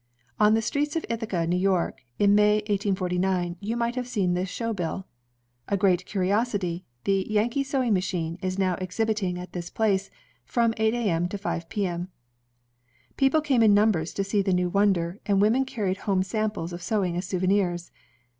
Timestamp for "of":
0.95-1.05, 16.73-16.81